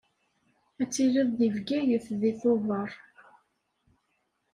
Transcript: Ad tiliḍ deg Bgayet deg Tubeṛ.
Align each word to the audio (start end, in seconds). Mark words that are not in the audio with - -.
Ad 0.81 0.87
tiliḍ 0.93 1.29
deg 1.39 1.51
Bgayet 1.55 2.07
deg 2.21 2.33
Tubeṛ. 2.41 2.89